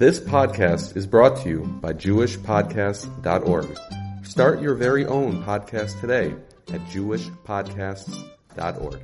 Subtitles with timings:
[0.00, 3.78] This podcast is brought to you by JewishPodcasts.org.
[4.24, 6.34] Start your very own podcast today
[6.72, 9.00] at JewishPodcasts.org.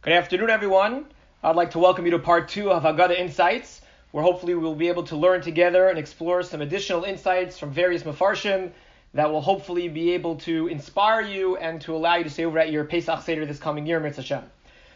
[0.00, 1.06] Good afternoon, everyone.
[1.44, 3.80] I'd like to welcome you to part two of Haggadah Insights,
[4.10, 8.02] where hopefully we'll be able to learn together and explore some additional insights from various
[8.02, 8.72] mafarshim
[9.14, 12.58] that will hopefully be able to inspire you and to allow you to stay over
[12.58, 14.42] at your Pesach Seder this coming year, Mitzvah Hashem.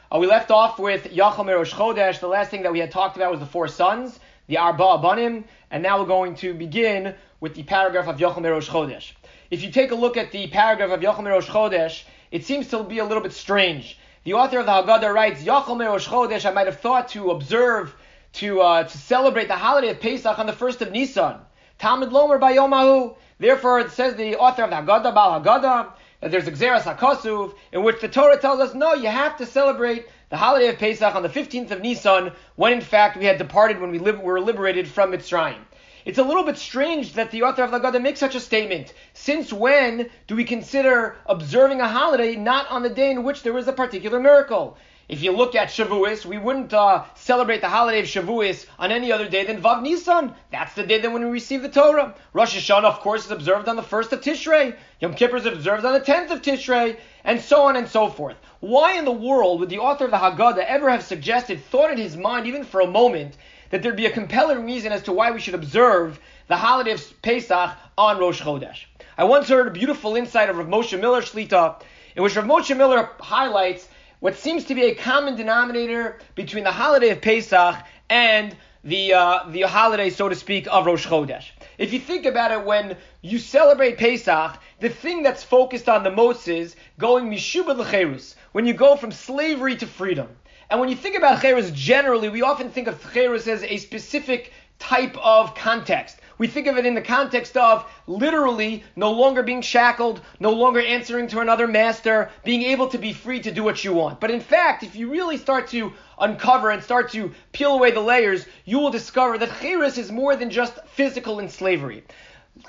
[0.09, 2.21] Uh, we left off with Yachal Merosh Chodesh.
[2.21, 5.43] The last thing that we had talked about was the four sons, the Arba Abanim,
[5.73, 9.13] and now we're going to begin with the paragraph of Yachal Merosh Chodesh.
[9.51, 12.85] If you take a look at the paragraph of Yachal Merosh Chodesh, it seems to
[12.85, 13.99] be a little bit strange.
[14.23, 17.93] The author of the Haggadah writes, Yachal Merosh Chodesh, I might have thought to observe,
[18.35, 21.39] to, uh, to celebrate the holiday of Pesach on the first of Nisan.
[21.81, 23.17] Talmud Lomer by Yomahu.
[23.41, 25.93] Therefore, it says the author of the Haggadah, Bal Haggadah,
[26.29, 30.37] there's Xeras HaKosuv, in which the Torah tells us, no, you have to celebrate the
[30.37, 33.91] holiday of Pesach on the 15th of Nisan, when in fact we had departed when
[33.91, 35.61] we li- were liberated from Mitzrayim.
[36.05, 38.95] It's a little bit strange that the author of Haggadah makes such a statement.
[39.13, 43.53] Since when do we consider observing a holiday not on the day in which there
[43.53, 44.77] was a particular miracle?
[45.09, 49.13] If you look at Shavuos, we wouldn't uh, celebrate the holiday of Shavuos on any
[49.13, 50.35] other day than Vav Nisan.
[50.51, 52.17] That's the day that when we receive the Torah.
[52.33, 54.75] Rosh Hashanah, of course, is observed on the first of Tishrei.
[54.99, 58.35] Yom Kippur is observed on the tenth of Tishrei, and so on and so forth.
[58.59, 61.99] Why in the world would the author of the Haggadah ever have suggested, thought in
[61.99, 63.37] his mind, even for a moment,
[63.71, 66.19] that there'd be a compelling reason as to why we should observe
[66.49, 68.87] the holiday of Pesach on Rosh Chodesh?
[69.17, 71.81] I once heard a beautiful insight of Rav Moshe Miller Shlita,
[72.17, 73.87] in which Rav Moshe Miller highlights
[74.27, 77.77] what seems to be a common denominator between the holiday of Pesach
[78.11, 81.45] and the uh, the holiday, so to speak, of Rosh Chodesh.
[81.79, 86.11] If you think about it, when you celebrate Pesach, the thing that's focused on the
[86.11, 90.27] most is going mishubad lecherus, when you go from slavery to freedom.
[90.71, 94.53] And when you think about cherus generally, we often think of cherus as a specific
[94.81, 96.19] type of context.
[96.39, 100.81] We think of it in the context of literally no longer being shackled, no longer
[100.81, 104.21] answering to another master, being able to be free to do what you want.
[104.21, 108.01] But in fact, if you really start to uncover and start to peel away the
[108.01, 112.05] layers, you will discover that cherus is more than just physical slavery.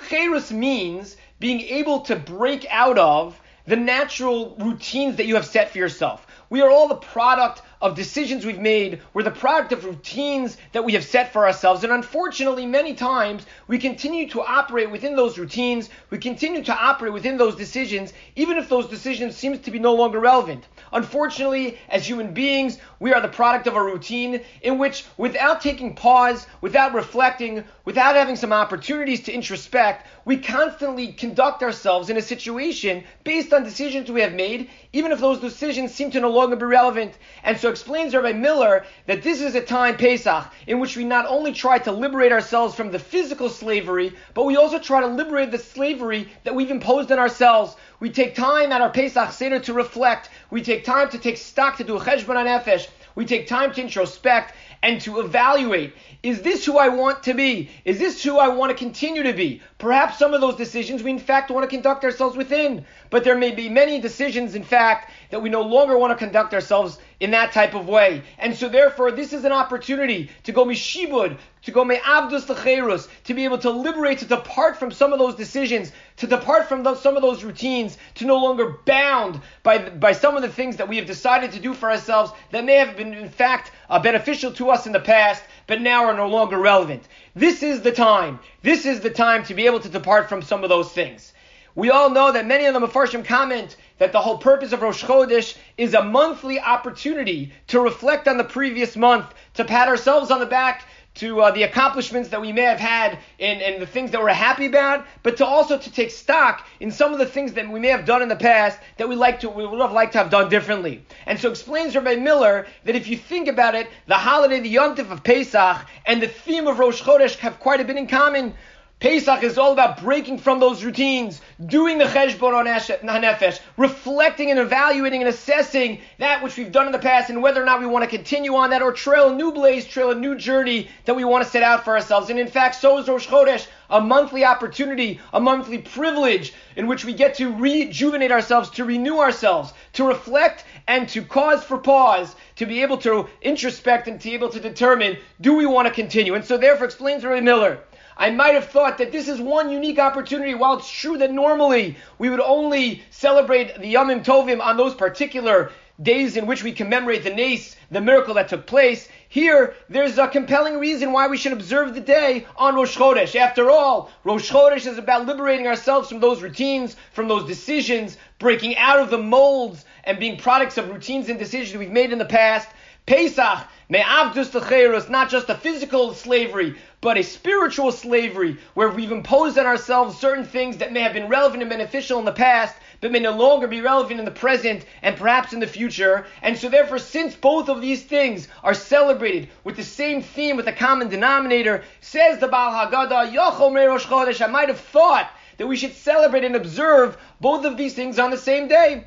[0.08, 5.70] Cherus means being able to break out of the natural routines that you have set
[5.70, 6.26] for yourself.
[6.48, 9.00] We are all the product of decisions we've made.
[9.12, 11.84] We're the product of routines that we have set for ourselves.
[11.84, 15.90] And unfortunately, many times we continue to operate within those routines.
[16.10, 19.94] We continue to operate within those decisions, even if those decisions seem to be no
[19.94, 20.64] longer relevant.
[20.92, 25.94] Unfortunately, as human beings, we are the product of a routine in which, without taking
[25.94, 32.22] pause, without reflecting, without having some opportunities to introspect, we constantly conduct ourselves in a
[32.22, 36.56] situation based on decisions we have made, even if those decisions seem to no longer
[36.56, 37.16] be relevant.
[37.42, 41.26] And so explains Rabbi Miller that this is a time, Pesach, in which we not
[41.26, 45.50] only try to liberate ourselves from the physical slavery, but we also try to liberate
[45.50, 47.76] the slavery that we've imposed on ourselves.
[48.00, 50.30] We take time at our Pesach Seder to reflect.
[50.50, 52.86] We take time to take stock, to do cheshbon nefesh.
[53.16, 54.54] We take time to introspect
[54.84, 55.94] and to evaluate.
[56.22, 57.70] Is this who I want to be?
[57.84, 59.60] Is this who I want to continue to be?
[59.78, 62.84] Perhaps some of those decisions we in fact want to conduct ourselves within.
[63.10, 66.54] But there may be many decisions, in fact, that we no longer want to conduct
[66.54, 68.22] ourselves in that type of way.
[68.38, 73.34] And so therefore, this is an opportunity to go mishibud, to go me'avdus lecherus, to
[73.34, 77.02] be able to liberate, to depart from some of those decisions, to depart from those,
[77.02, 80.88] some of those routines, to no longer bound by, by some of the things that
[80.88, 84.52] we have decided to do for ourselves that may have been, in fact, uh, beneficial
[84.52, 87.02] to us in the past, but now are no longer relevant.
[87.34, 88.38] This is the time.
[88.62, 91.32] This is the time to be able to depart from some of those things.
[91.74, 95.04] We all know that many of the Mefarshim comment that the whole purpose of Rosh
[95.04, 100.40] Chodesh is a monthly opportunity to reflect on the previous month, to pat ourselves on
[100.40, 100.84] the back,
[101.18, 104.32] to uh, the accomplishments that we may have had and, and the things that we're
[104.32, 107.80] happy about, but to also to take stock in some of the things that we
[107.80, 110.18] may have done in the past that we like to we would have liked to
[110.18, 111.04] have done differently.
[111.26, 114.94] And so explains Rabbi Miller that if you think about it, the holiday, the Yom
[114.94, 118.54] Tov of Pesach, and the theme of Rosh Chodesh have quite a bit in common.
[119.00, 124.58] Pesach is all about breaking from those routines, doing the cheshbon on nefesh, reflecting and
[124.58, 127.86] evaluating and assessing that which we've done in the past and whether or not we
[127.86, 131.14] want to continue on that or trail a new blaze, trail a new journey that
[131.14, 132.28] we want to set out for ourselves.
[132.28, 137.04] And in fact, so is Rosh Chodesh, a monthly opportunity, a monthly privilege in which
[137.04, 142.34] we get to rejuvenate ourselves, to renew ourselves, to reflect and to cause for pause,
[142.56, 145.94] to be able to introspect and to be able to determine, do we want to
[145.94, 146.34] continue?
[146.34, 147.78] And so therefore explains Rabbi Miller,
[148.20, 150.52] I might have thought that this is one unique opportunity.
[150.54, 155.70] While it's true that normally we would only celebrate the Yomim Tovim on those particular
[156.02, 159.08] days in which we commemorate the nace, the miracle that took place.
[159.28, 163.36] Here, there's a compelling reason why we should observe the day on Rosh Chodesh.
[163.36, 168.76] After all, Rosh Chodesh is about liberating ourselves from those routines, from those decisions, breaking
[168.78, 172.24] out of the molds and being products of routines and decisions we've made in the
[172.24, 172.68] past.
[173.06, 179.66] Pesach, me'avdus not just a physical slavery, but a spiritual slavery where we've imposed on
[179.66, 183.20] ourselves certain things that may have been relevant and beneficial in the past, but may
[183.20, 186.26] no longer be relevant in the present and perhaps in the future.
[186.42, 190.66] And so therefore, since both of these things are celebrated with the same theme, with
[190.66, 195.66] a common denominator, says the Baal Haggadah, Yochom Rosh Chodesh, I might have thought that
[195.66, 199.04] we should celebrate and observe both of these things on the same day.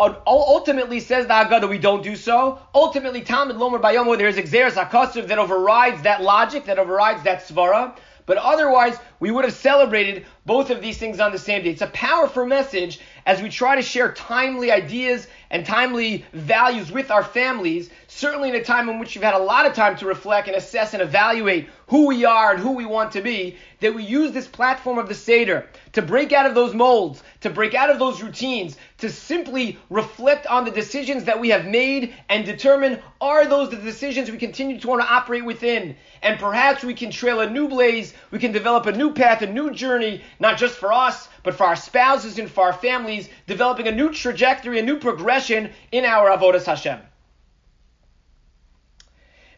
[0.00, 2.58] Ultimately, says the Haggadah, we don't do so.
[2.74, 7.46] Ultimately, Talmud Lomer Bayomo, there is Exeris HaKasuv that overrides that logic, that overrides that
[7.46, 7.96] Svara.
[8.26, 11.70] But otherwise, we would have celebrated both of these things on the same day.
[11.70, 17.10] It's a powerful message as we try to share timely ideas and timely values with
[17.10, 20.06] our families, certainly in a time in which you've had a lot of time to
[20.06, 23.92] reflect and assess and evaluate who we are and who we want to be, that
[23.92, 27.74] we use this platform of the Seder to break out of those molds, to break
[27.74, 32.46] out of those routines, to simply reflect on the decisions that we have made and
[32.46, 35.96] determine are those the decisions we continue to want to operate within.
[36.22, 39.46] And perhaps we can trail a new blaze, we can develop a new path, a
[39.48, 43.88] new journey, not just for us, but for our spouses and for our families, developing
[43.88, 47.00] a new trajectory, a new progression in our Avodas Hashem.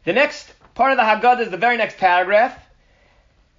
[0.07, 2.57] The next part of the Haggadah is the very next paragraph,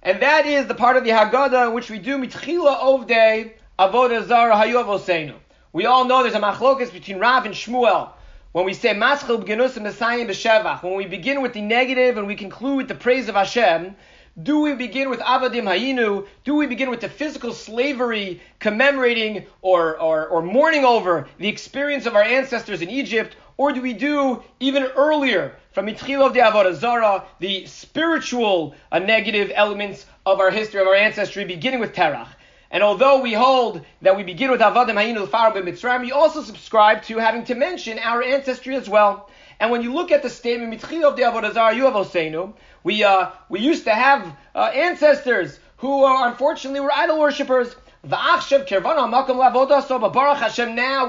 [0.02, 4.26] and that is the part of the Haggadah in which we do mitchila ovdei avodah
[4.26, 5.34] zara hayov
[5.74, 8.12] We all know there's a machlokas between Rav and Shmuel.
[8.52, 12.34] When we say maschil b'genusim b'sayim b'shevach, when we begin with the negative and we
[12.34, 13.94] conclude with the praise of Hashem,
[14.42, 16.26] do we begin with Avadim Hayinu?
[16.44, 22.06] Do we begin with the physical slavery commemorating or, or, or mourning over the experience
[22.06, 23.36] of our ancestors in Egypt?
[23.58, 29.00] Or do we do even earlier from Mitchil of the Avodah Zarah, the spiritual uh,
[29.00, 32.28] negative elements of our history, of our ancestry, beginning with Terach?
[32.70, 37.02] And although we hold that we begin with Avadim Hayinu Farab Mitzrayim, we also subscribe
[37.04, 39.28] to having to mention our ancestry as well.
[39.58, 42.54] And when you look at the statement, Mitchil of the Avodah Zarah, you have Oseinu,
[42.84, 47.74] we, uh, we used to have uh, ancestors who uh, unfortunately were idol worshippers.
[48.04, 48.38] Now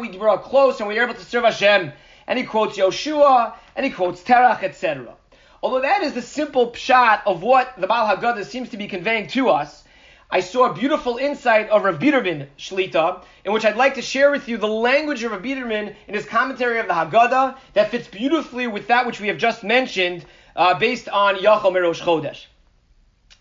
[0.01, 1.93] we brought close and we are able to serve Hashem.
[2.29, 5.15] And he quotes Yoshua, and he quotes Terach, etc.
[5.61, 9.27] Although that is the simple shot of what the Baal Haggadah seems to be conveying
[9.29, 9.83] to us,
[10.31, 14.29] I saw a beautiful insight of Rav Biderman Shlita, in which I'd like to share
[14.29, 18.07] with you the language of Rav Biderman in his commentary of the Haggadah that fits
[18.07, 20.23] beautifully with that which we have just mentioned
[20.55, 22.45] uh, based on Yachal Merosh Chodesh.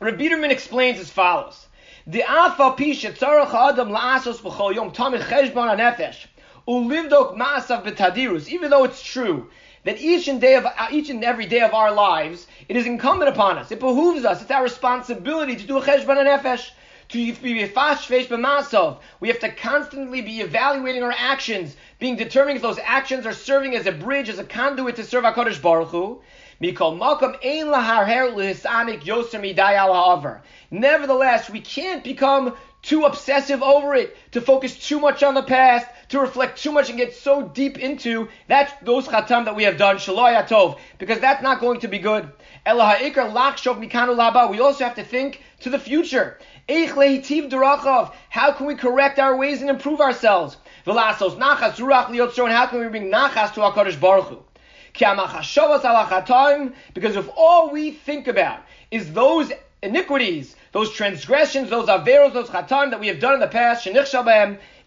[0.00, 1.66] Rabbi Biderman explains as follows.
[2.06, 6.24] The afa pisha tzarach adam la'asos b'chol yom tamid cheshbon anefesh
[6.68, 8.48] ulivdok ma'asav b'tadirus.
[8.48, 9.48] Even though it's true
[9.84, 12.86] that each and day of uh, each and every day of our lives, it is
[12.86, 13.72] incumbent upon us.
[13.72, 14.42] It behooves us.
[14.42, 16.70] It's our responsibility to do a cheshbon anefesh.
[17.10, 18.98] To be b'masov.
[19.18, 23.74] We have to constantly be evaluating our actions, being determined if those actions are serving
[23.74, 26.20] as a bridge, as a conduit to serve HaKadosh Baruch Hu.
[30.70, 35.86] Nevertheless, we can't become too obsessive over it, to focus too much on the past,
[36.08, 39.76] to reflect too much and get so deep into that those chatam that we have
[39.76, 42.30] done, tov, because that's not going to be good.
[42.66, 46.38] We also have to think to the future.
[46.68, 50.56] How can we correct our ways and improve ourselves?
[50.86, 54.42] And how can we bring nachas to HaKadosh Baruch Hu?
[56.94, 62.90] Because if all we think about is those iniquities, those transgressions, those averos, those chatam
[62.90, 63.86] that we have done in the past,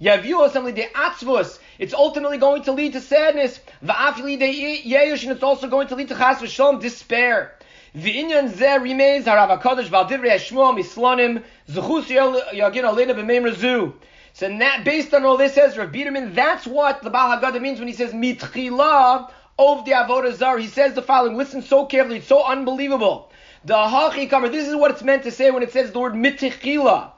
[0.03, 3.59] it's ultimately going to lead to sadness.
[3.81, 7.53] And it's also going to lead to chas v'shalom, despair.
[7.95, 13.93] V'inyan zeh rimeis harav HaKadosh v'al divrei Shmuel mislonim zechus yagin alena b'meim razu.
[14.33, 17.79] So that, based on all this says Rav Biderman, that's what the Baal Haggadah means
[17.79, 19.29] when he says mitchila
[19.59, 20.57] of the Avodah Zar.
[20.57, 21.35] He says the following.
[21.35, 22.19] Listen so carefully.
[22.19, 23.29] It's so unbelievable.
[23.65, 24.49] The Hachi Kamer.
[24.49, 27.11] This is what it's meant to say when it says the word mitichila.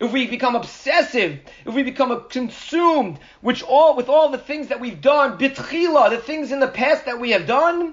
[0.00, 4.80] If we become obsessive, if we become consumed, which all with all the things that
[4.80, 7.92] we've done, bitchila, the things in the past that we have done,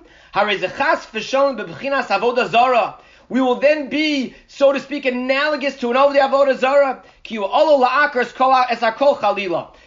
[3.28, 7.04] we will then be, so to speak, analogous to an Ovdi Avodah Zara.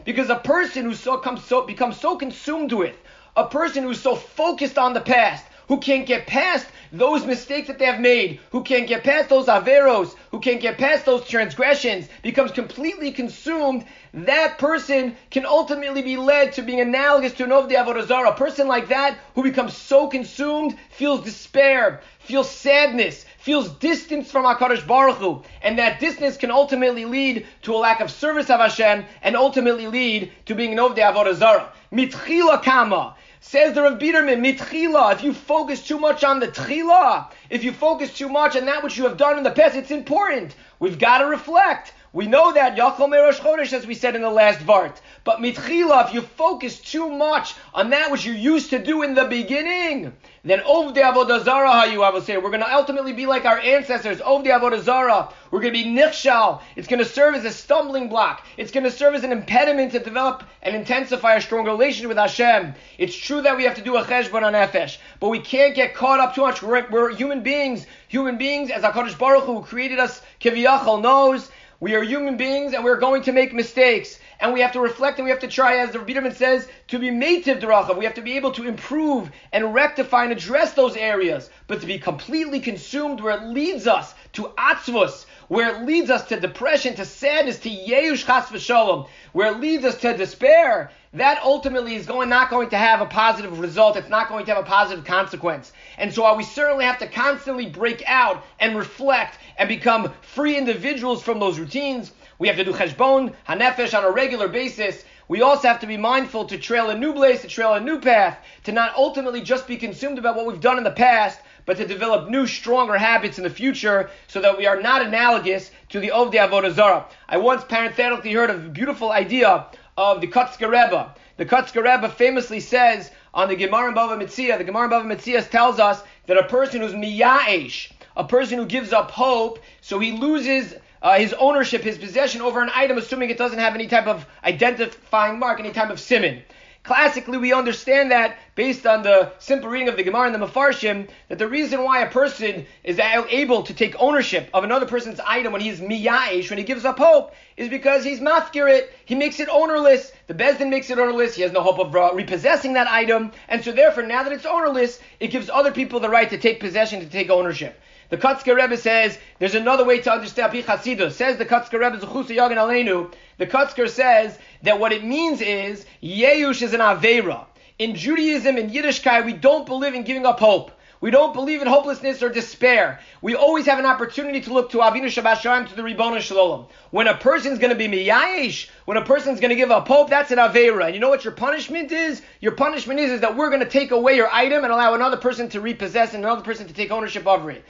[0.05, 2.97] Because a person who so comes so becomes so consumed with,
[3.37, 7.79] a person who's so focused on the past, who can't get past those mistakes that
[7.79, 12.09] they have made, who can't get past those averos, who can't get past those transgressions,
[12.23, 13.85] becomes completely consumed,
[14.15, 18.67] that person can ultimately be led to being analogous to an Ovdi Avodah A person
[18.67, 25.19] like that who becomes so consumed feels despair, feels sadness, feels distance from HaKadosh Baruch
[25.19, 29.37] Hu, and that distance can ultimately lead to a lack of service of Hashem, and
[29.37, 31.69] ultimately lead to being an Ovdi Avodah.
[31.93, 33.15] Mitchila kama.
[33.41, 37.73] Says the Rav Biderman, mitchila, if you focus too much on the tchila, if you
[37.73, 40.57] focus too much on that which you have done in the past, it's important.
[40.81, 41.93] We've got to reflect.
[42.13, 44.97] We know that Yachol Merosh Chodesh, as we said in the last Vart.
[45.25, 49.15] But mitchila, if you focus too much on that which you used to do in
[49.15, 50.13] the beginning,
[50.45, 53.59] then Ovde Avodah Zarah, how you will say, we're going to ultimately be like our
[53.59, 55.29] ancestors, Ovde Avodah Zarah.
[55.51, 56.63] We're going to be nichshal.
[56.77, 58.47] It's going to serve as a stumbling block.
[58.57, 62.19] It's going to serve as an impediment to develop and intensify a strong relationship with
[62.19, 62.75] Hashem.
[62.97, 65.95] It's true that we have to do a cheshbon on nefesh, but we can't get
[65.95, 66.63] caught up too much.
[66.63, 67.87] We're, we're human beings.
[68.09, 72.73] Human beings, as HaKadosh Baruch Hu, who created us, Kiviyachal, knows, we are human beings
[72.73, 74.19] and we're going to make mistakes.
[74.41, 76.99] And we have to reflect and we have to try, as the Biderman says, to
[76.99, 77.99] be mative derachav.
[77.99, 81.51] We have to be able to improve and rectify and address those areas.
[81.67, 86.25] But to be completely consumed where it leads us to atzvus, where it leads us
[86.27, 91.41] to depression, to sadness, to yeush chas v'sholom, where it leads us to despair, that
[91.43, 93.97] ultimately is going not going to have a positive result.
[93.97, 95.73] It's not going to have a positive consequence.
[95.97, 101.23] And so we certainly have to constantly break out and reflect and become free individuals
[101.23, 105.05] from those routines, we have to do cheshbon, hanefesh on a regular basis.
[105.27, 108.01] We also have to be mindful to trail a new blaze, to trail a new
[108.01, 111.77] path, to not ultimately just be consumed about what we've done in the past, but
[111.77, 116.01] to develop new, stronger habits in the future so that we are not analogous to
[116.01, 117.07] the Ovdei Avodah Zarah.
[117.29, 119.67] I once parenthetically heard a beautiful idea
[119.99, 121.15] of the Kotzker Rebbe.
[121.37, 125.79] The Kotzker Rebbe famously says on the Gemara Bava Metzia, the Gemara Bava Metzia tells
[125.79, 130.75] us that a person who's miyaesh, a person who gives up hope, so he loses
[131.03, 134.27] uh, his ownership, his possession over an item, assuming it doesn't have any type of
[134.45, 136.43] identifying mark, any type of simon.
[136.89, 141.07] Classically, we understand that based on the simple reading of the Gemara and the Mefarshim,
[141.29, 145.53] that the reason why a person is able to take ownership of another person's item
[145.53, 149.51] when he's miya'ish, when he gives up hope, is because he's mafkir he makes it
[149.51, 150.13] ownerless.
[150.29, 153.63] The Bezdin makes it ownerless, he has no hope of uh, repossessing that item, and
[153.63, 157.01] so therefore, now that it's ownerless, it gives other people the right to take possession,
[157.01, 157.79] to take ownership.
[158.11, 161.13] The Kotzker Rebbe says there's another way to understand Pi Chasidus.
[161.13, 163.13] Says the Kotzker Rebbe Zechusa Yagan Aleinu.
[163.37, 167.45] The Kotzker says that what it means is Yeush is an Avera.
[167.79, 170.73] In Judaism and Yiddishkeit, we don't believe in giving up hope.
[171.01, 172.99] We don't believe in hopelessness or despair.
[173.23, 176.67] We always have an opportunity to look to Avinu Shabbat to the Ribbon Shalom.
[176.91, 180.11] When a person's going to be miyayish, when a person's going to give up hope,
[180.11, 180.87] that's an Avera.
[180.87, 182.21] And you know what your punishment is?
[182.41, 185.19] Your punishment is, is that we're going to take away your item and allow another
[185.19, 187.65] person to repossess and another person to take ownership over it.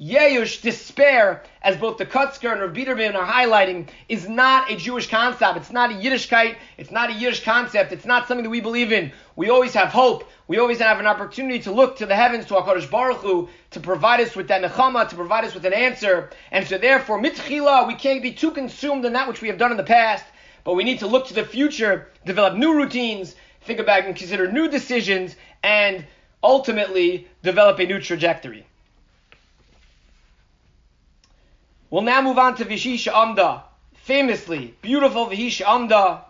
[0.00, 5.10] Yeush, despair, as both the Kotzker and Rav Biderman are highlighting, is not a Jewish
[5.10, 5.56] concept.
[5.56, 6.56] It's not a Yiddishkeit.
[6.76, 7.90] It's not a Yiddish concept.
[7.90, 9.10] It's not something that we believe in.
[9.34, 10.30] We always have hope.
[10.46, 13.80] We always have an opportunity to look to the heavens, to HaKadosh Baruch Hu, to
[13.80, 16.30] provide us with that nechama, to provide us with an answer.
[16.52, 19.72] And so therefore, mitchila, we can't be too consumed in that which we have done
[19.72, 20.24] in the past,
[20.62, 24.50] but we need to look to the future, develop new routines, think about and consider
[24.52, 26.04] new decisions, and
[26.44, 28.64] ultimately develop a new trajectory.
[31.90, 33.64] We'll now move on to Vishisha Amda.
[33.94, 36.22] Famously, beautiful Vishisha Amda.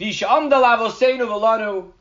[0.00, 1.92] Vishisha Amda Lavosenu Velanu.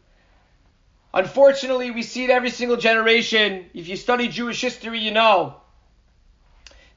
[1.13, 3.69] Unfortunately, we see it every single generation.
[3.75, 5.57] If you study Jewish history, you know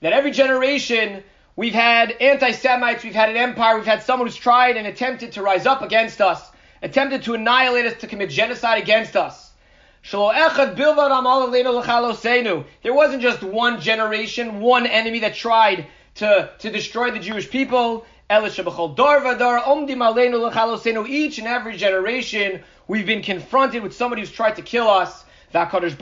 [0.01, 1.23] that every generation
[1.55, 5.33] we've had anti Semites, we've had an empire, we've had someone who's tried and attempted
[5.33, 9.53] to rise up against us, attempted to annihilate us, to commit genocide against us.
[10.11, 10.21] There
[12.95, 18.07] wasn't just one generation, one enemy that tried to, to destroy the Jewish people.
[18.29, 18.59] Each
[21.39, 25.25] and every generation, we've been confronted with somebody who's tried to kill us.
[25.55, 25.97] And HaKadosh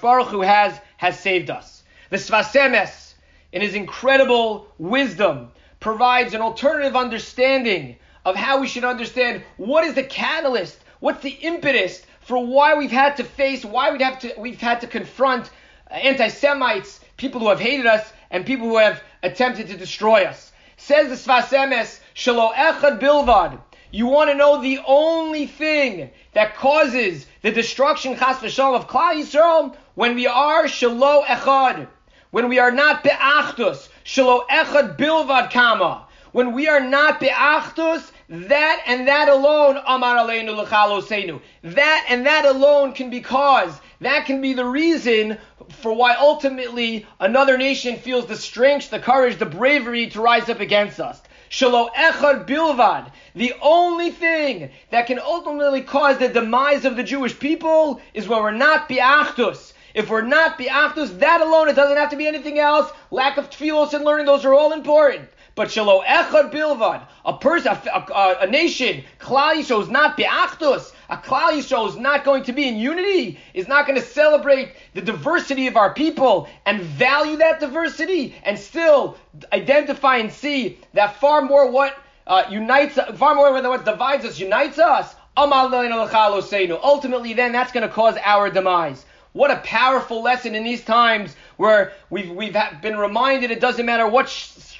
[0.00, 1.82] Baruch Hu has, has saved us.
[2.10, 3.14] The Sfas Emes,
[3.52, 9.94] in his incredible wisdom, provides an alternative understanding of how we should understand what is
[9.94, 14.60] the catalyst, what's the impetus for why we've had to face, why we've to, we've
[14.60, 15.50] had to confront
[15.90, 20.50] anti-Semites, people who have hated us, and people who have attempted to destroy us.
[20.76, 23.60] Says the Sfas Emes, Shalo Echad Bilvad.
[23.92, 29.14] You want to know the only thing that causes the destruction, chas v'shalom, of Klal
[29.14, 29.76] Yisrael?
[29.94, 31.86] When we are Shalo Echad.
[32.32, 33.88] When we are not Be'achtus.
[34.04, 36.08] Shalo Echad Bilvad Kama.
[36.32, 41.40] When we are not Be'achtus, that and that alone, Amar Aleinu L'chaloseinu.
[41.62, 45.38] That and that alone can be caused that can be the reason
[45.70, 50.60] for why ultimately another nation feels the strength, the courage, the bravery to rise up
[50.60, 51.20] against us.
[51.50, 53.10] Shalo echad bilvad.
[53.34, 58.42] The only thing that can ultimately cause the demise of the Jewish people is when
[58.42, 59.72] we're not bi'achtus.
[59.94, 62.90] If we're not bi'achtus, that alone, it doesn't have to be anything else.
[63.10, 65.28] Lack of tefillos and learning, those are all important.
[65.54, 70.92] But shalo echad bilvad, a person, a, a, a nation, klal Yisrael is not bi'achtus.
[71.10, 73.38] A klal Yisrael is not going to be in unity.
[73.52, 78.58] Is not going to celebrate the diversity of our people and value that diversity, and
[78.58, 79.18] still
[79.52, 84.38] identify and see that far more what uh, unites, far more than what divides us
[84.38, 85.14] unites us.
[85.36, 89.04] Ultimately, then that's going to cause our demise.
[89.32, 94.06] What a powerful lesson in these times where we've, we've been reminded it doesn't matter
[94.06, 94.28] what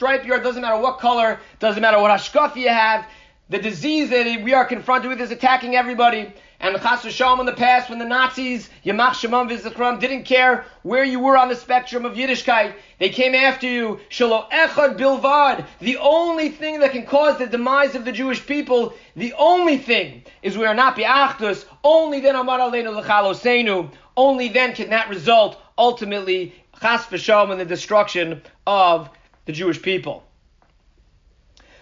[0.02, 3.06] stripe you are, doesn't matter what color, doesn't matter what hashkafa you have.
[3.50, 6.34] The disease that we are confronted with is attacking everybody.
[6.58, 11.04] And Chas V'Shalom in the past, when the Nazis, Yamach Shemam V'Zichram, didn't care where
[11.04, 14.00] you were on the spectrum of Yiddishkeit, they came after you.
[14.10, 15.66] Shalo Echad Bilvad.
[15.78, 20.24] The only thing that can cause the demise of the Jewish people, the only thing,
[20.42, 21.64] is we are not Bi'achdus.
[21.84, 23.88] Only then Amar Aleinu L'Chalosenu.
[24.16, 29.08] Only then can that result ultimately Chas V'Shalom in the destruction of
[29.44, 30.24] the Jewish people.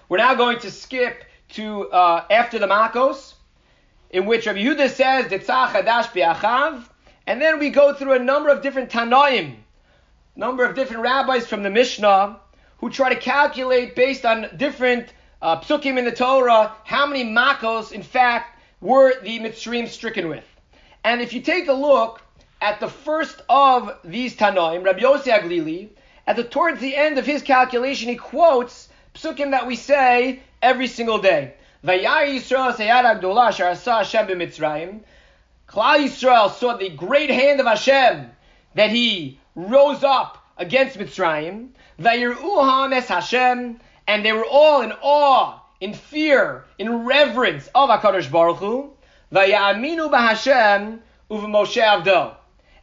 [0.09, 3.35] We're now going to skip to uh, after the Makos
[4.11, 6.83] in which Rabbi Yehuda says Ditzach Hadash Bi'achav,
[7.27, 9.57] and then we go through a number of different Tanoim,
[10.35, 12.41] number of different rabbis from the Mishnah
[12.79, 15.13] who try to calculate based on different
[15.43, 20.45] uh, psukim in the Torah how many makos, in fact, were the Mitzrayim stricken with.
[21.05, 22.23] And if you take a look
[22.61, 25.91] at the first of these Tanoim, Rabbi Yossi HaGlili,
[26.31, 30.87] at the towards the end of his calculation, he quotes psukim that we say every
[30.87, 31.55] single day.
[31.85, 32.37] Klal
[35.69, 38.31] Yisrael saw the great hand of Hashem
[38.77, 41.71] that He rose up against Mitzrayim.
[41.99, 48.31] Vayiruham es Hashem, and they were all in awe, in fear, in reverence of Hakadosh
[48.31, 48.93] Baruch Hu.
[49.33, 52.37] Vayaminu b'Hashem Avdo,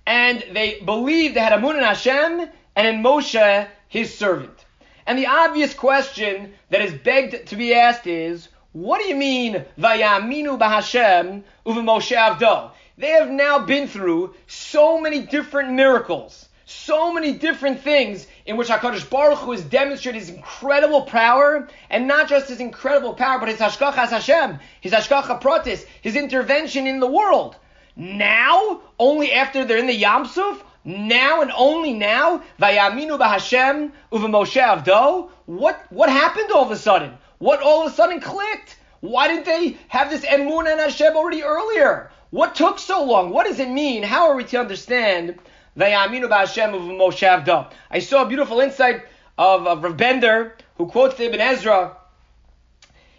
[0.05, 4.65] and they believed they had amun in Hashem and in Moshe, His servant.
[5.07, 9.65] And the obvious question that is begged to be asked is, what do you mean,
[9.79, 12.71] Vayaminu b'Hashem uv'Moshe Avdo?
[12.99, 18.67] They have now been through so many different miracles, so many different things in which
[18.67, 23.49] HaKadosh Baruch Hu has demonstrated his incredible power, and not just his incredible power, but
[23.49, 27.55] his Hashgacha Hashem, his Hashgacha Pratis, his intervention in the world.
[27.95, 35.29] Now, only after they're in the Yamsuf, now and only now, Vayaminu b'Hashem uv'Moshe Avdo,
[35.45, 37.17] what, what happened all of a sudden?
[37.39, 38.77] What all of a sudden clicked?
[39.01, 42.09] Why didn't they have this emun and Hashem already earlier?
[42.29, 43.31] What took so long?
[43.31, 44.01] What does it mean?
[44.01, 45.37] How are we to understand
[45.77, 47.69] Vayaminu b'Hashem of Moshe Avda?
[47.91, 49.03] I saw a beautiful insight
[49.37, 51.97] of, of Rav Bender who quotes Ibn Ezra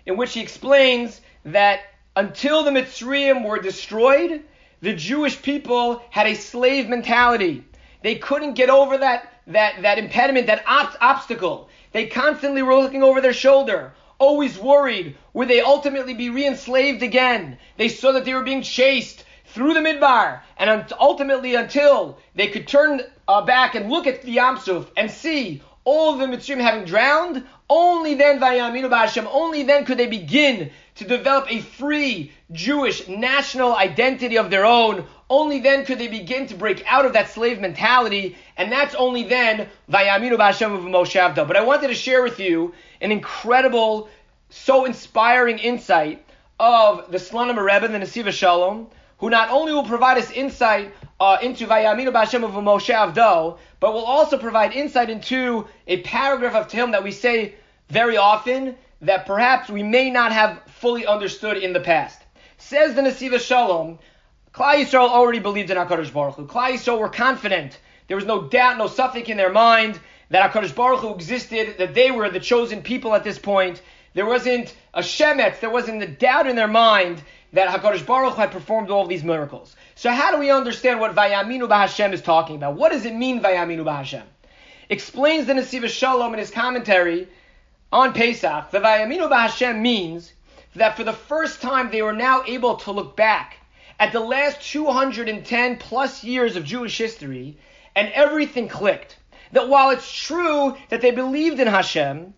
[0.07, 1.81] in which he explains that
[2.17, 4.43] until the Mitzrayim were destroyed,
[4.81, 7.65] the Jewish people had a slave mentality.
[8.03, 11.69] They couldn't get over that, that, that impediment, that ob- obstacle.
[11.93, 17.57] They constantly were looking over their shoulder always worried would they ultimately be re-enslaved again.
[17.77, 22.69] They saw that they were being chased through the midbar, and ultimately until they could
[22.69, 26.85] turn uh, back and look at the Yamsuf and see all of the Mitzrayim having
[26.85, 33.09] drowned, only then Vayaminu B'Hashem, only then could they begin to develop a free Jewish
[33.09, 35.07] national identity of their own.
[35.31, 39.23] Only then could they begin to break out of that slave mentality, and that's only
[39.23, 44.11] then Vayaminu of Moshe But I wanted to share with you an incredible,
[44.51, 46.23] so inspiring insight
[46.61, 48.89] of the Slonim Rebbe, the Nesivos Shalom,
[49.21, 53.93] who not only will provide us insight uh, into Vayaminu B'Hashem of Moshe Avdo, but
[53.93, 57.55] will also provide insight into a paragraph of Tehillim that we say
[57.89, 62.21] very often that perhaps we may not have fully understood in the past.
[62.59, 63.99] Says the Nesivos Shalom,
[64.53, 66.47] Klal Yisrael already believed in HaKadosh Baruch Hu.
[66.47, 67.79] Klal Yisrael were confident.
[68.09, 70.01] There was no doubt, no suffix in their mind
[70.31, 73.83] that HaKadosh Baruch Hu existed, that they were the chosen people at this point.
[74.15, 78.51] There wasn't a shemetz, there wasn't a doubt in their mind that HaKadosh Baruch had
[78.51, 79.77] performed all these miracles.
[79.95, 82.75] So how do we understand what Vayaminu B'Hashem is talking about?
[82.75, 84.25] What does it mean, Vayaminu B'Hashem?
[84.89, 87.29] Explains the Nesivos Shalom in his commentary
[87.93, 90.33] on Pesach, the Vayaminu B'Hashem means
[90.75, 93.59] that for the first time they were now able to look back
[94.01, 97.57] at the last 210 plus years of Jewish history
[97.95, 99.17] and everything clicked
[99.53, 102.35] that while it's true that they believed in Hashem,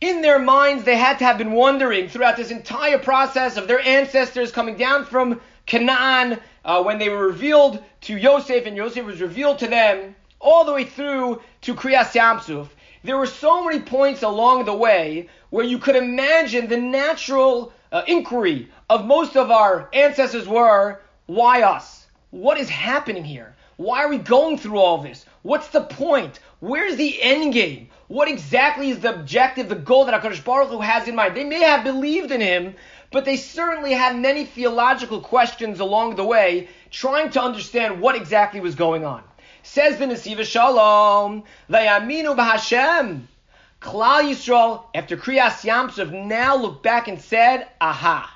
[0.00, 3.80] in their minds they had to have been wondering throughout this entire process of their
[3.80, 9.20] ancestors coming down from Canaan, uh, when they were revealed to Yosef and Yosef was
[9.20, 12.68] revealed to them all the way through to Kriyas Yamsuf,
[13.02, 18.02] there were so many points along the way where you could imagine the natural uh,
[18.06, 22.06] inquiry of most of our ancestors were, why us?
[22.30, 23.56] What is happening here?
[23.76, 25.24] Why are we going through all this?
[25.42, 26.40] What's the point?
[26.60, 27.88] Where's the end game?
[28.08, 31.36] What exactly is the objective, the goal that HaKadosh Baruch Hu has in mind?
[31.36, 32.76] They may have believed in him,
[33.10, 38.60] but they certainly had many theological questions along the way, trying to understand what exactly
[38.60, 39.24] was going on.
[39.64, 43.22] Says the Nesivos Shalom, Vayaminu b'Hashem.
[43.80, 48.32] Klal Yisrael, after Kriyas Yamsuf, now looked back and said, Aha.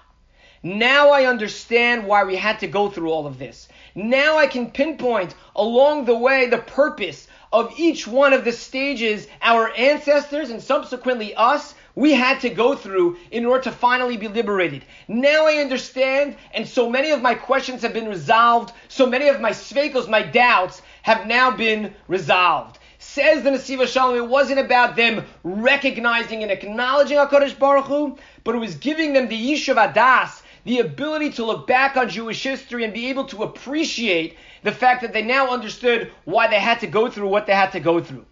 [0.63, 3.69] Now I understand why we had to go through all of this.
[3.95, 9.27] Now I can pinpoint along the way the purpose of each one of the stages
[9.43, 14.29] our ancestors and subsequently us we had to go through in order to finally be
[14.29, 14.85] liberated.
[15.09, 19.41] Now I understand, and so many of my questions have been resolved, so many of
[19.41, 22.79] my svekos, my doubts, have now been resolved.
[22.99, 28.55] Says the Nesivos Shalom, it wasn't about them recognizing and acknowledging HaKadosh Baruch Hu, but
[28.55, 32.85] it was giving them the Yishuv Adas, the ability to look back on Jewish history
[32.85, 36.87] and be able to appreciate the fact that they now understood why they had to
[36.87, 38.27] go through what they had to go through.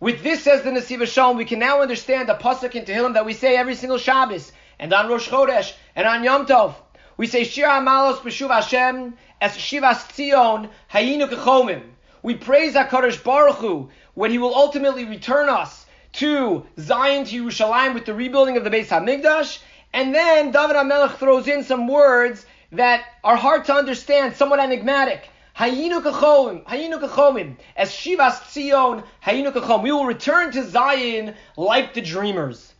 [0.00, 3.24] With this, says the Nesivos Shalom, we can now understand the pasuk in Tehillim that
[3.24, 6.74] we say every single Shabbos, and on Rosh Chodesh, and on Yom Tov.
[7.16, 11.82] We say Shir HaMaalos B'Shuv Hashem, Es Shivas Tzion, Hayinu Kechomim.
[12.22, 17.94] We praise HaKadosh Baruch Hu when He will ultimately return us to Zion, to Yerushalayim
[17.94, 19.60] with the rebuilding of the Beis HaMikdash,
[19.92, 25.28] and then David HaMelech throws in some words that are hard to understand, somewhat enigmatic.
[25.58, 29.82] Hayinu kachomim, as Shivas Tzion, hayinu kachom.
[29.82, 32.72] We will return to Zion like the dreamers.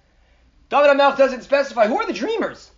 [0.71, 2.73] David HaMelech doesn't specify who are the dreamers.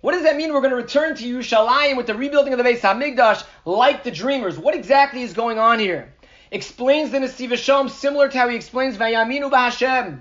[0.00, 0.54] What does that mean?
[0.54, 4.10] We're going to return to Yerushalayim with the rebuilding of the Beis Hamikdash like the
[4.10, 4.58] dreamers.
[4.58, 6.14] What exactly is going on here?
[6.50, 10.20] Explains the Nesivos Shalom similar to how he explains Vayaminu b'Hashem.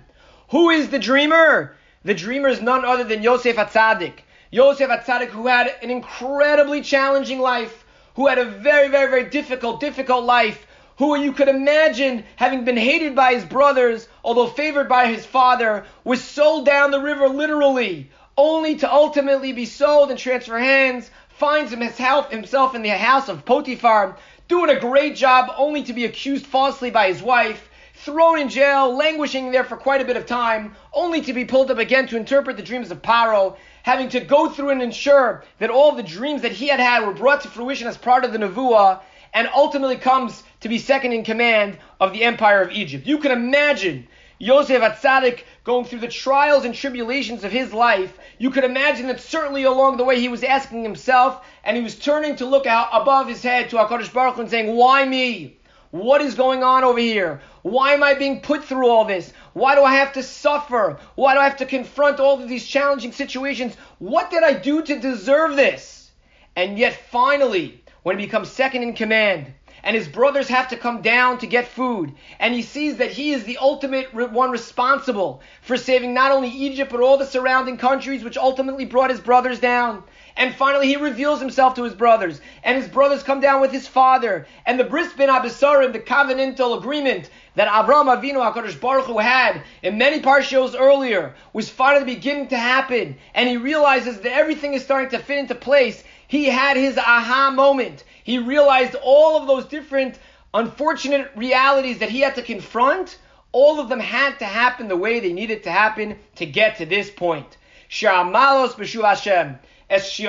[0.49, 1.77] Who is the dreamer?
[2.03, 4.19] The dreamer is none other than Yosef HaTzaddik.
[4.51, 7.85] Yosef HaTzaddik, who had an incredibly challenging life
[8.21, 12.77] who had a very, very, very difficult, difficult life, who you could imagine having been
[12.77, 18.11] hated by his brothers, although favored by his father, was sold down the river literally,
[18.37, 24.15] only to ultimately be sold and transfer hands, finds himself in the house of Potiphar,
[24.47, 27.70] doing a great job, only to be accused falsely by his wife,
[28.03, 31.69] thrown in jail, languishing there for quite a bit of time, only to be pulled
[31.69, 35.69] up again to interpret the dreams of Paro, having to go through and ensure that
[35.69, 38.39] all the dreams that he had had were brought to fruition as part of the
[38.39, 39.01] Nevuah,
[39.33, 43.05] and ultimately comes to be second in command of the empire of Egypt.
[43.05, 44.07] You can imagine
[44.39, 48.17] Yosef HaTzaddik going through the trials and tribulations of his life.
[48.39, 51.95] You could imagine that certainly along the way he was asking himself, and he was
[51.95, 55.57] turning to look out above his head to HaKadosh Baruch Hu and saying, Why me?
[55.91, 57.41] What is going on over here?
[57.63, 59.31] Why am I being put through all this?
[59.53, 60.99] Why do I have to suffer?
[61.15, 63.75] Why do I have to confront all of these challenging situations?
[63.99, 66.11] What did I do to deserve this?
[66.55, 71.01] And yet finally, when he becomes second in command, and his brothers have to come
[71.01, 75.77] down to get food, and he sees that he is the ultimate one responsible for
[75.77, 80.03] saving not only Egypt but all the surrounding countries, which ultimately brought his brothers down.
[80.35, 83.87] And finally, he reveals himself to his brothers, and his brothers come down with his
[83.87, 89.17] father, and the bris ben habesarim, the covenantal agreement that Abraham Avinu Hakadosh Baruch Hu
[89.17, 94.73] had in many parshios earlier, was finally beginning to happen, and he realizes that everything
[94.73, 96.03] is starting to fit into place.
[96.27, 98.03] He had his aha moment.
[98.23, 100.17] He realized all of those different
[100.53, 103.17] unfortunate realities that he had to confront.
[103.51, 106.85] All of them had to happen the way they needed to happen to get to
[106.85, 107.57] this point.
[107.89, 109.59] Shamalos b'shuv Hashem.
[109.91, 110.21] Just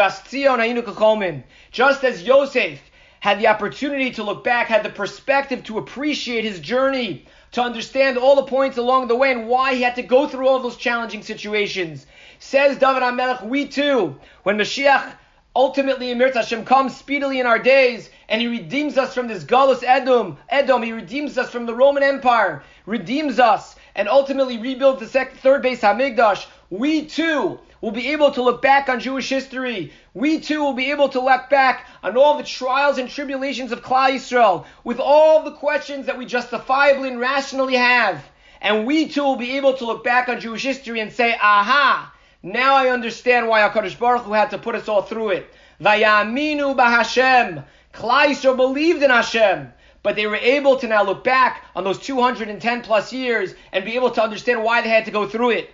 [2.05, 2.81] as Yosef
[3.21, 8.19] had the opportunity to look back, had the perspective to appreciate his journey, to understand
[8.19, 10.77] all the points along the way and why he had to go through all those
[10.77, 12.07] challenging situations.
[12.41, 15.13] Says David HaMelech, we too, when Mashiach
[15.55, 19.85] ultimately Emir Hashem comes speedily in our days and he redeems us from this Galus
[19.85, 25.07] Edom, Edom, he redeems us from the Roman Empire, redeems us and ultimately rebuilds the
[25.07, 29.93] second, third Beis Hamikdash, we too will be able to look back on Jewish history.
[30.15, 33.83] We too will be able to look back on all the trials and tribulations of
[33.83, 38.25] Klal Yisrael with all the questions that we justifiably and rationally have.
[38.63, 42.11] And we too will be able to look back on Jewish history and say, aha,
[42.43, 45.55] now I understand why HaKadosh Baruch Hu had to put us all through it.
[45.79, 47.65] Vayaminu b'Hashem.
[47.93, 49.71] Klal Yisrael believed in Hashem
[50.03, 53.95] but they were able to now look back on those 210 plus years and be
[53.95, 55.71] able to understand why they had to go through it.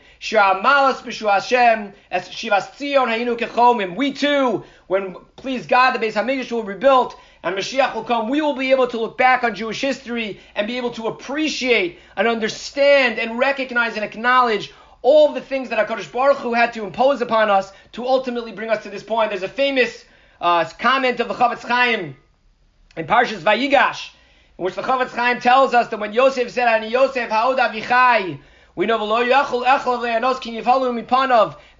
[3.96, 8.28] We too, when please God, the Beis Hamikdash will be rebuilt and Mashiach will come,
[8.28, 12.00] we will be able to look back on Jewish history and be able to appreciate
[12.16, 16.84] and understand and recognize and acknowledge all the things that HaKadosh Baruch Hu had to
[16.84, 19.30] impose upon us to ultimately bring us to this point.
[19.30, 20.04] There's a famous
[20.40, 22.16] uh, comment of the Chofetz Chaim
[22.96, 24.10] in Parshas Vayigash,
[24.58, 28.40] in which the Chofetz Chaim tells us that when Yosef said, Ani Yosef ha'od avichai,
[28.74, 28.98] we know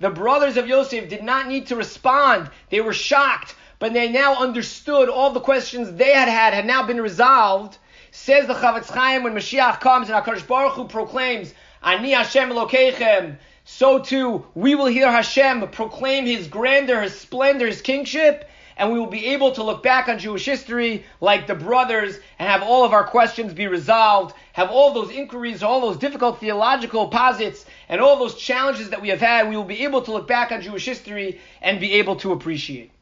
[0.01, 2.51] the brothers of Yosef did not need to respond.
[2.71, 6.85] They were shocked, but they now understood all the questions they had had had now
[6.85, 7.79] been resolved.
[8.11, 13.39] Says the Chofetz Chaim when Mashiach comes and HaKadosh Baruch Hu proclaims, Ani Hashem Elokeichem,
[13.65, 18.48] so too we will hear Hashem proclaim His grandeur, His splendor, His kingship,
[18.79, 22.49] and we will be able to look back on Jewish history like the brothers and
[22.49, 27.09] have all of our questions be resolved, have all those inquiries, all those difficult theological
[27.09, 30.29] posits, and all those challenges that we have had, we will be able to look
[30.29, 32.93] back on Jewish history and be able to appreciate.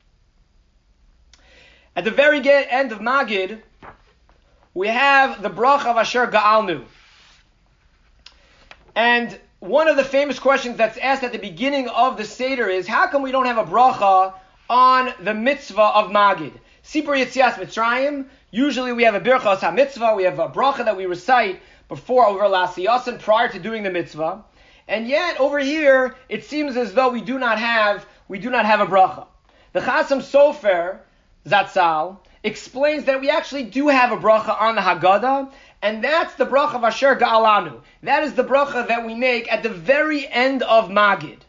[1.95, 3.61] At the very end of Magid,
[4.73, 6.85] we have the Brach of Asher Ga'alnu.
[8.95, 12.87] And one of the famous questions that's asked at the beginning of the Seder is,
[12.87, 14.35] how come we don't have a bracha
[14.69, 16.53] on the mitzvah of Magid?
[16.85, 21.07] Sipur Yitzias Mitzrayim, usually we have a birchas ha-mitzvah, we have a bracha that we
[21.07, 24.45] recite before over Lasiyasan prior to doing the mitzvah.
[24.89, 28.67] And yet, over here, it seems as though we do not have, we do not
[28.67, 29.27] have a bracha.
[29.73, 31.01] The Chasam Sofer,
[31.45, 35.51] Zatzal, explains that we actually do have a bracha on the Haggadah,
[35.83, 37.81] and that's the bracha of Asher Ga'alanu.
[38.05, 41.41] That is the bracha that we make at the very end of Magid.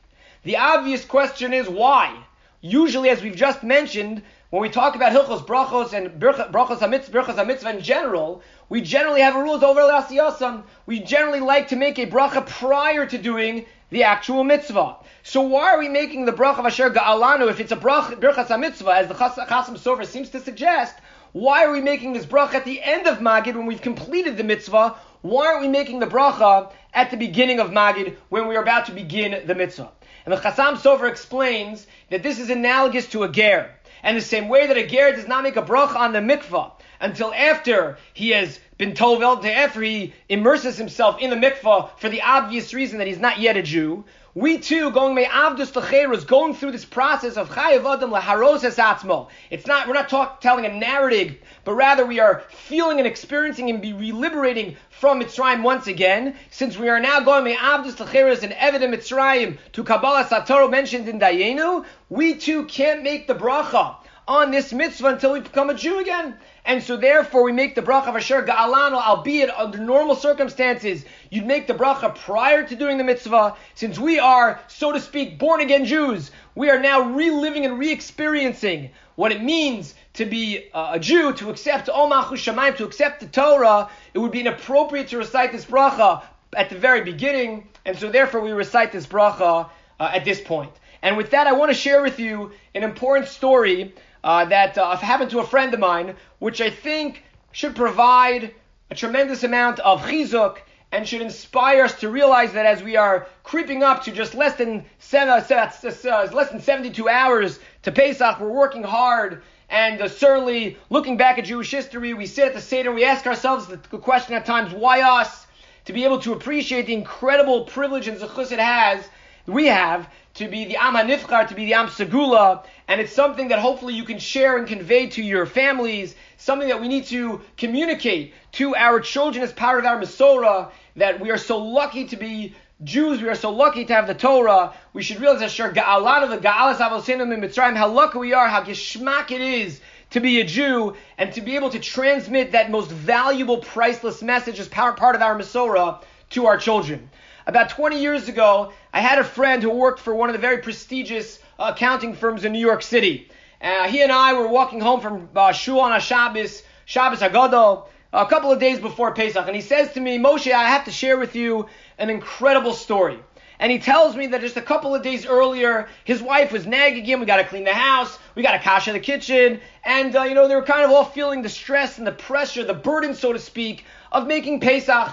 [0.43, 2.23] The obvious question is why?
[2.61, 7.35] Usually, as we've just mentioned, when we talk about Hilchos Brachos and Brachos HaMitzvah, Brachos
[7.35, 10.63] HaMitzvah in general, we generally have a rule over Lasiyasam.
[10.87, 14.95] We generally like to make a bracha prior to doing the actual mitzvah.
[15.21, 18.47] So why are we making the bracha of Asher Ga'alanu if it's a bracha, Brachos
[18.47, 20.95] HaMitzvah, as the Chasam Sofer seems to suggest?
[21.33, 24.43] Why are we making this bracha at the end of Magid when we've completed the
[24.43, 24.95] mitzvah?
[25.21, 28.87] Why aren't we making the bracha at the beginning of Magid when we are about
[28.87, 29.91] to begin the mitzvah?
[30.25, 33.69] And the Chasam Sofer explains that this is analogous to a ger.
[34.01, 36.71] And the same way that a ger does not make a bracha on the mikvah
[36.99, 42.23] until after he has been told, after he immerses himself in the mikvah for the
[42.23, 44.03] obvious reason that he's not yet a Jew,
[44.37, 49.29] we too, going me'avdus is going through this process of chayav adam laharos atzmo.
[49.49, 53.71] It's not, we're not talk, telling a narrative, but rather we are feeling and experiencing
[53.71, 58.53] and be reliberating from Mitzrayim once again, since we are now going me'avdus lecheres and
[58.53, 63.95] evident Mitzrayim to Kabbalah Satoro mentioned in Dayenu, we too can't make the bracha
[64.27, 66.35] on this mitzvah until we become a Jew again.
[66.65, 71.45] And so therefore we make the bracha of Asher Ga'alanu, albeit under normal circumstances, you'd
[71.45, 73.55] make the bracha prior to doing the mitzvah.
[73.75, 78.89] Since we are, so to speak, born again Jews, we are now reliving and re-experiencing
[79.15, 83.89] what it means to be a Jew, to accept Om Shamayim, to accept the Torah.
[84.13, 86.23] It would be inappropriate to recite this bracha
[86.55, 90.71] at the very beginning, and so therefore we recite this bracha uh, at this point.
[91.01, 93.93] And with that, I want to share with you an important story
[94.27, 98.53] uh, that uh, happened to a friend of mine, which I think should provide
[98.91, 100.57] a tremendous amount of chizuk
[100.91, 104.57] and should inspire us to realize that as we are creeping up to just less
[104.57, 109.43] than seven, uh, uh less than 72 hours to Pesach, we're working hard.
[109.69, 113.25] And uh, certainly, looking back at Jewish history, we sit at the Seder, we ask
[113.27, 115.47] ourselves the question at times, why us?
[115.85, 119.07] To be able to appreciate the incredible privilege and zechus it has,
[119.47, 123.47] we have, to be the Am HaNifchar, to be the Am Segula, and it's something
[123.47, 127.41] that hopefully you can share and convey to your families, something that we need to
[127.57, 132.17] communicate to our children as part of our Masorah, that we are so lucky to
[132.17, 134.73] be Jews, we are so lucky to have the Torah.
[134.93, 138.19] We should realize that sure, a lot of the Ga'alas Avosenim in Mitzrayim, how lucky
[138.19, 139.81] we are, how geshmak it is
[140.11, 144.59] to be a Jew and to be able to transmit that most valuable, priceless message
[144.59, 147.09] as part of our Masorah to our children.
[147.47, 150.57] About 20 years ago, I had a friend who worked for one of the very
[150.57, 153.29] prestigious accounting firms in New York City.
[153.61, 157.85] Uh, he and I were walking home from uh, Shul on a Shabbos, Shabbos HaGadol,
[158.11, 160.91] a couple of days before Pesach, and he says to me, Moshe, I have to
[160.91, 163.17] share with you an incredible story.
[163.59, 167.05] And he tells me that just a couple of days earlier, his wife was nagging
[167.05, 167.21] him.
[167.21, 168.19] We got to clean the house.
[168.35, 169.61] We got to cash in the kitchen.
[169.85, 172.65] And, uh, you know, they were kind of all feeling the stress and the pressure,
[172.65, 175.11] the burden, so to speak, of making Pesach.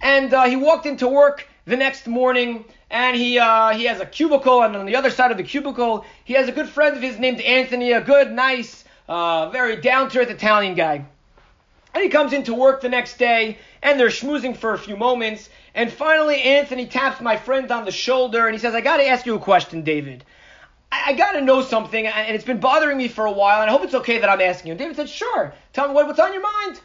[0.00, 4.06] And uh, he walked into work the next morning, and he uh, he has a
[4.06, 7.02] cubicle, and on the other side of the cubicle, he has a good friend of
[7.02, 11.04] his named Anthony, a good, nice, uh, very down to earth Italian guy.
[11.94, 15.50] And he comes into work the next day, and they're schmoozing for a few moments.
[15.74, 19.06] And finally, Anthony taps my friend on the shoulder, and he says, I got to
[19.06, 20.24] ask you a question, David.
[20.90, 23.72] I, got to know something, and it's been bothering me for a while, and I
[23.72, 24.72] hope it's okay that I'm asking you.
[24.72, 25.54] And David said, Sure.
[25.72, 26.80] Tell me what, what's on your mind.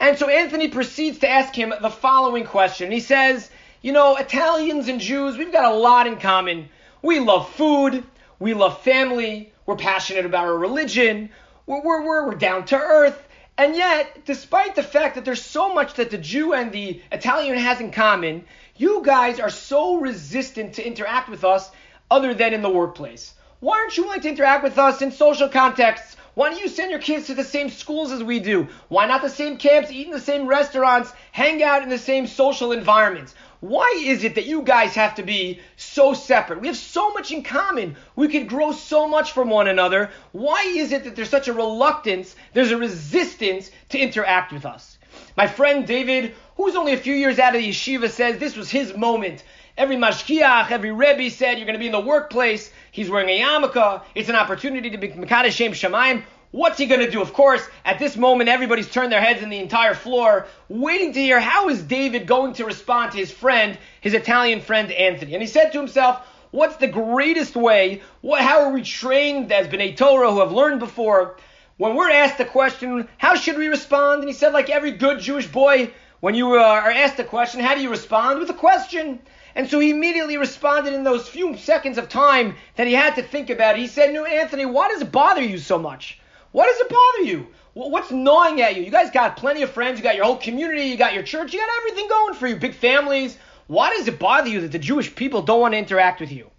[0.00, 2.90] And so Anthony proceeds to ask him the following question.
[2.90, 3.50] He says,
[3.82, 6.68] You know, Italians and Jews, we've got a lot in common.
[7.02, 8.04] We love food,
[8.38, 11.30] we love family, we're passionate about our religion,
[11.66, 13.20] we're, we're, we're, we're down to earth.
[13.58, 17.58] And yet, despite the fact that there's so much that the Jew and the Italian
[17.58, 18.44] has in common,
[18.76, 21.68] you guys are so resistant to interact with us
[22.08, 23.34] other than in the workplace.
[23.58, 26.16] Why aren't you willing to interact with us in social contexts?
[26.34, 28.68] Why don't you send your kids to the same schools as we do?
[28.88, 32.28] Why not the same camps, eat in the same restaurants, hang out in the same
[32.28, 33.34] social environments?
[33.62, 36.60] Why is it that you guys have to be so separate?
[36.60, 37.94] We have so much in common.
[38.16, 40.10] We could grow so much from one another.
[40.32, 44.98] Why is it that there's such a reluctance, there's a resistance to interact with us?
[45.36, 48.96] My friend David, who's only a few years out of yeshiva, says this was his
[48.96, 49.44] moment.
[49.78, 52.68] Every mashgiach, every rebbe said you're going to be in the workplace.
[52.90, 54.02] He's wearing a yarmulke.
[54.16, 56.24] It's an opportunity to be Mekadesh Shem.
[56.52, 57.22] What's he going to do?
[57.22, 61.20] Of course, at this moment, everybody's turned their heads in the entire floor, waiting to
[61.20, 65.32] hear how is David going to respond to his friend, his Italian friend Anthony.
[65.32, 68.02] And he said to himself, what's the greatest way?
[68.20, 71.36] What, how are we trained as B'nai Torah who have learned before?
[71.78, 74.20] When we're asked the question, how should we respond?
[74.20, 77.60] And he said, like every good Jewish boy, when you uh, are asked a question,
[77.60, 78.40] how do you respond?
[78.40, 79.20] With a question.
[79.54, 83.22] And so he immediately responded in those few seconds of time that he had to
[83.22, 83.80] think about it.
[83.80, 86.18] He said, No, Anthony, why does it bother you so much?
[86.52, 87.46] Why does it bother you?
[87.74, 88.82] What's gnawing at you?
[88.82, 91.52] You guys got plenty of friends, you got your whole community, you got your church,
[91.52, 93.38] you got everything going for you, big families.
[93.66, 96.50] Why does it bother you that the Jewish people don't want to interact with you?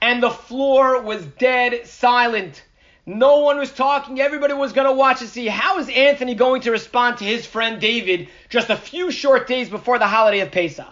[0.00, 2.62] And the floor was dead silent.
[3.04, 4.20] No one was talking.
[4.20, 7.46] Everybody was going to watch to see how is Anthony going to respond to his
[7.46, 10.86] friend David just a few short days before the holiday of Pesach.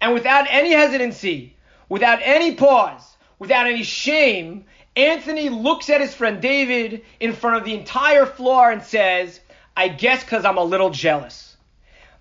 [0.00, 1.56] And without any hesitancy,
[1.88, 4.66] without any pause, without any shame,
[4.98, 9.38] Anthony looks at his friend David in front of the entire floor and says,
[9.76, 11.56] I guess because I'm a little jealous.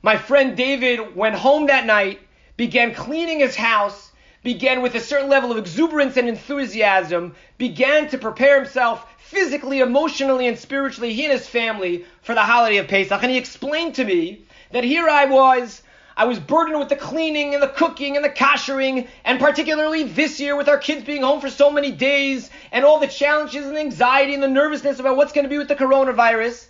[0.03, 2.19] My friend David went home that night,
[2.55, 4.11] began cleaning his house,
[4.43, 10.47] began with a certain level of exuberance and enthusiasm, began to prepare himself physically, emotionally,
[10.47, 13.23] and spiritually, he and his family, for the holiday of Pesach.
[13.23, 15.81] And he explained to me that here I was
[16.17, 20.39] I was burdened with the cleaning and the cooking and the koshering, and particularly this
[20.39, 23.77] year with our kids being home for so many days and all the challenges and
[23.77, 26.65] anxiety and the nervousness about what's going to be with the coronavirus.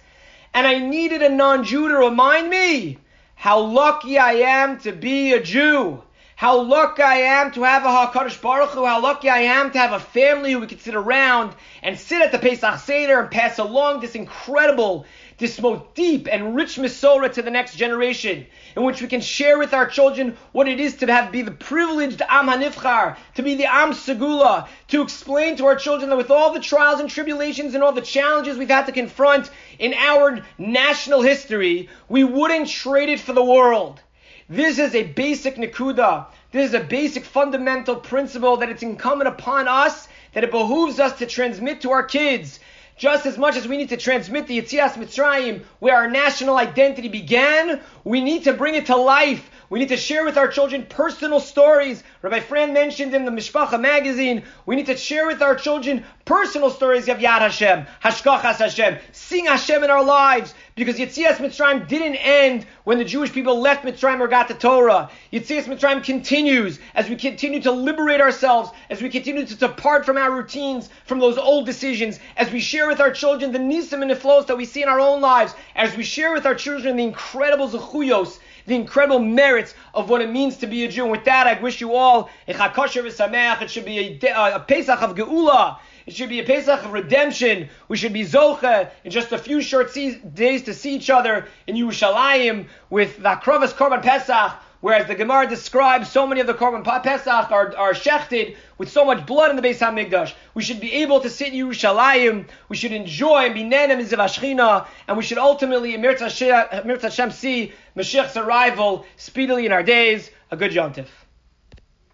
[0.54, 2.98] And I needed a non-Jew to remind me
[3.36, 6.04] how lucky I am to be a Jew.
[6.36, 8.86] How lucky I am to have a HaKadosh Baruch Hu.
[8.86, 12.22] How lucky I am to have a family who we can sit around and sit
[12.22, 15.06] at the Pesach Seder and pass along this incredible
[15.38, 18.46] this most deep and rich Masorah to the next generation,
[18.76, 21.52] in which we can share with our children what it is to have be the
[21.52, 26.32] privileged Am Hanivchar, to be the Am Segula, to explain to our children that with
[26.32, 30.40] all the trials and tribulations and all the challenges we've had to confront in our
[30.58, 34.02] national history, we wouldn't trade it for the world.
[34.50, 36.28] This is a basic Nakuda.
[36.52, 41.20] This is a basic fundamental principle that it's incumbent upon us, that it behooves us
[41.20, 42.60] to transmit to our kids
[42.98, 47.08] just as much as we need to transmit the Yitzias Mitzrayim, where our national identity
[47.08, 49.50] began, we need to bring it to life.
[49.70, 52.02] We need to share with our children personal stories.
[52.22, 56.70] Rabbi Fran mentioned in the Mishpacha magazine, we need to share with our children personal
[56.70, 62.16] stories of Yad Hashem, Hashgachas Hashem, sing Hashem in our lives, because Yitzias Mitzrayim didn't
[62.18, 65.10] end when the Jewish people left Mitzrayim or got the Torah.
[65.34, 70.18] Yitzias Mitzrayim continues as we continue to liberate ourselves, as we continue to depart from
[70.18, 74.12] our routines, from those old decisions, as we share with our children the nisim and
[74.12, 76.96] the flows that we see in our own lives, as we share with our children
[76.96, 78.38] the incredible zechuyos,
[78.68, 81.04] the incredible merits of what it means to be a Jew.
[81.04, 83.64] And with that, I wish you all a chakosher v'sameach.
[83.64, 85.80] It should be a, a Pesach of Geula.
[86.08, 87.68] It should be a Pesach of redemption.
[87.90, 91.76] We should be Zocha in just a few short days to see each other in
[91.76, 96.86] Yerushalayim with the Hakravas Korban Pesach, whereas the Gemara describes so many of the Korban
[97.04, 100.34] Pesach are, are shechted with so much blood in the Beis HaMikdash.
[100.54, 102.46] We should be able to sit in Yerushalayim.
[102.70, 108.38] We should enjoy and be nenem Ashchina, and we should ultimately, in Hashem, see Mashiach's
[108.38, 110.32] arrival speedily in our days.
[110.52, 110.94] A good Yom